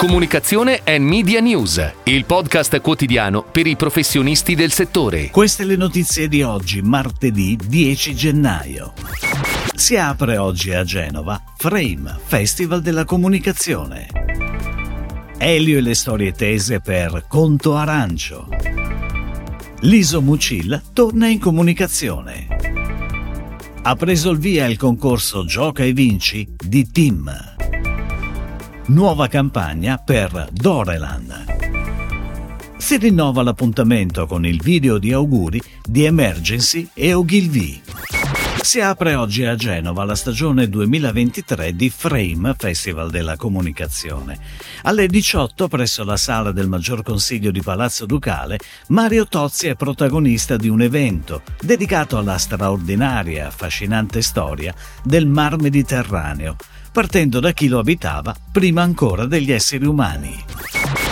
[0.00, 5.28] Comunicazione e Media News, il podcast quotidiano per i professionisti del settore.
[5.28, 8.94] Queste le notizie di oggi, martedì 10 gennaio.
[9.74, 14.08] Si apre oggi a Genova Frame, Festival della Comunicazione.
[15.36, 18.48] Elio e le storie tese per Conto Arancio.
[19.80, 22.46] L'Iso Mucil torna in comunicazione.
[23.82, 27.58] Ha preso il via il concorso Gioca e Vinci di Tim
[28.90, 31.44] nuova campagna per Dorelan.
[32.76, 37.80] Si rinnova l'appuntamento con il video di auguri di Emergency e Ogilvy.
[38.62, 44.38] Si apre oggi a Genova la stagione 2023 di Frame Festival della Comunicazione.
[44.82, 50.56] Alle 18 presso la sala del Maggior Consiglio di Palazzo Ducale, Mario Tozzi è protagonista
[50.56, 56.56] di un evento dedicato alla straordinaria e affascinante storia del Mar Mediterraneo,
[56.90, 60.44] partendo da chi lo abitava prima ancora degli esseri umani.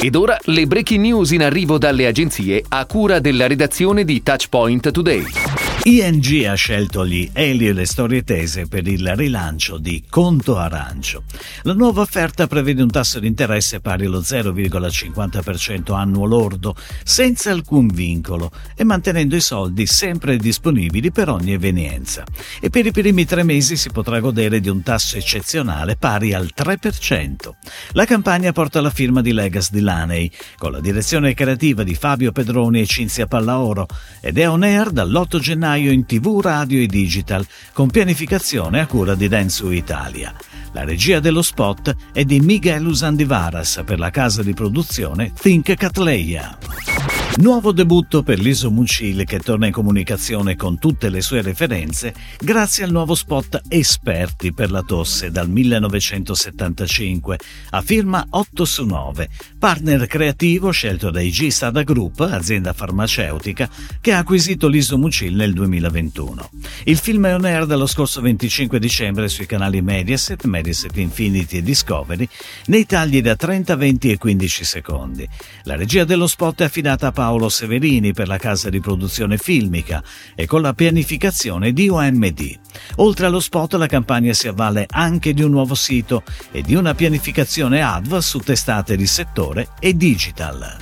[0.00, 4.90] Ed ora le breaking news in arrivo dalle agenzie a cura della redazione di Touchpoint
[4.90, 5.49] Today.
[5.84, 11.22] ING ha scelto gli Elio e le storie tese per il rilancio di Conto Arancio.
[11.62, 17.88] La nuova offerta prevede un tasso di interesse pari allo 0,50% annuo lordo, senza alcun
[17.88, 22.24] vincolo e mantenendo i soldi sempre disponibili per ogni evenienza.
[22.60, 26.50] E per i primi tre mesi si potrà godere di un tasso eccezionale pari al
[26.54, 27.54] 3%.
[27.92, 32.32] La campagna porta la firma di Legas di Laney, con la direzione creativa di Fabio
[32.32, 33.86] Pedroni e Cinzia Pallaoro,
[34.20, 38.86] ed è on air dall'8 gennaio gennaio in tv, radio e digital, con pianificazione a
[38.86, 40.34] cura di Densu Italia.
[40.72, 46.89] La regia dello spot è di Miguel Usandivaras per la casa di produzione Think Catleya.
[47.36, 52.84] Nuovo debutto per l'Iso Mucile che torna in comunicazione con tutte le sue referenze grazie
[52.84, 57.38] al nuovo spot Esperti per la tosse dal 1975
[57.70, 59.28] a firma 8 su 9,
[59.58, 65.54] partner creativo scelto dai G Sada Group, azienda farmaceutica che ha acquisito l'Iso Mucil nel
[65.54, 66.50] 2021.
[66.84, 71.62] Il film è on air dallo scorso 25 dicembre sui canali Mediaset, Mediaset Infinity e
[71.62, 72.28] Discovery
[72.66, 75.26] nei tagli da 30, 20 e 15 secondi.
[75.62, 80.02] La regia dello spot è affidata a Paolo Severini per la casa di produzione filmica
[80.34, 82.58] e con la pianificazione di OMD.
[82.96, 86.94] Oltre allo spot la campagna si avvale anche di un nuovo sito e di una
[86.94, 90.78] pianificazione ADV su testate di settore e digital.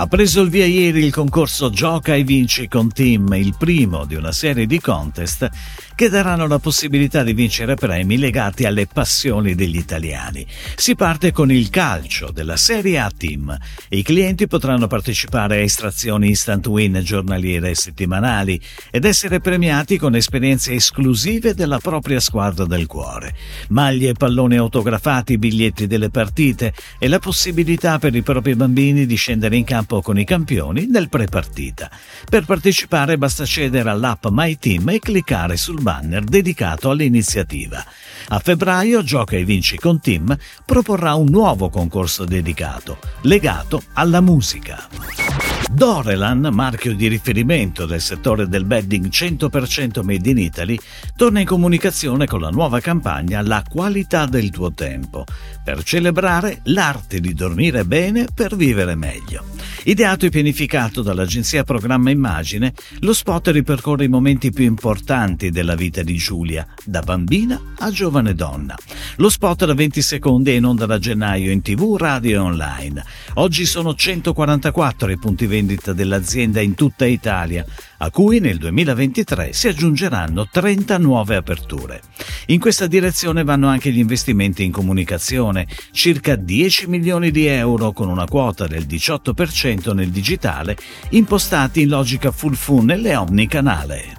[0.00, 4.14] Ha preso il via ieri il concorso Gioca e Vinci con Team, il primo di
[4.14, 5.50] una serie di contest
[5.96, 10.46] che daranno la possibilità di vincere premi legati alle passioni degli italiani.
[10.76, 13.58] Si parte con il calcio della Serie A Team.
[13.88, 18.60] I clienti potranno partecipare a estrazioni instant win giornaliere e settimanali
[18.92, 23.34] ed essere premiati con esperienze esclusive della propria squadra del cuore.
[23.70, 29.16] Maglie e palloni autografati, biglietti delle partite e la possibilità per i propri bambini di
[29.16, 31.90] scendere in campo con i campioni nel pre-partita.
[32.28, 37.82] Per partecipare basta accedere all'app My Team e cliccare sul banner dedicato all'iniziativa.
[38.28, 45.57] A febbraio Gioca e Vinci con Tim proporrà un nuovo concorso dedicato, legato alla musica.
[45.70, 50.78] Dorelan, marchio di riferimento del settore del bedding 100% made in Italy,
[51.14, 55.24] torna in comunicazione con la nuova campagna La qualità del tuo tempo,
[55.62, 59.44] per celebrare l'arte di dormire bene per vivere meglio.
[59.84, 66.02] Ideato e pianificato dall'agenzia Programma Immagine, lo spot ripercorre i momenti più importanti della vita
[66.02, 68.76] di Giulia, da bambina a giovane donna.
[69.16, 73.04] Lo spot da 20 secondi è in onda da gennaio in tv, radio e online.
[73.34, 77.64] Oggi sono 144 i punti vendita dell'azienda in tutta Italia,
[77.98, 82.00] a cui nel 2023 si aggiungeranno 30 nuove aperture.
[82.46, 88.08] In questa direzione vanno anche gli investimenti in comunicazione, circa 10 milioni di euro con
[88.08, 90.76] una quota del 18% nel digitale,
[91.10, 94.16] impostati in logica full funnel e omnicanale.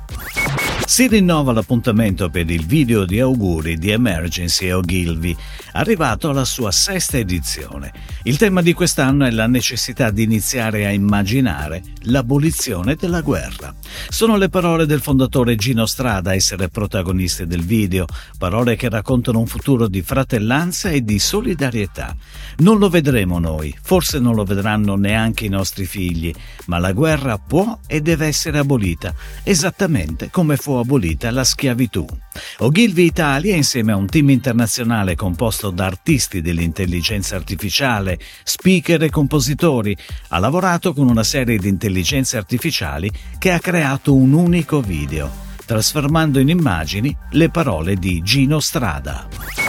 [0.89, 5.37] Si rinnova l'appuntamento per il video di auguri di Emergency Ogilvy,
[5.73, 7.93] arrivato alla sua sesta edizione.
[8.23, 13.73] Il tema di quest'anno è la necessità di iniziare a immaginare l'abolizione della guerra.
[14.09, 18.07] Sono le parole del fondatore Gino Strada a essere protagoniste del video,
[18.39, 22.15] parole che raccontano un futuro di fratellanza e di solidarietà.
[22.57, 26.33] Non lo vedremo noi, forse non lo vedranno neanche i nostri figli,
[26.65, 32.05] ma la guerra può e deve essere abolita, esattamente come abolita la schiavitù.
[32.59, 39.95] Ogilvy Italia, insieme a un team internazionale composto da artisti dell'intelligenza artificiale, speaker e compositori,
[40.29, 45.31] ha lavorato con una serie di intelligenze artificiali che ha creato un unico video,
[45.65, 49.68] trasformando in immagini le parole di Gino Strada.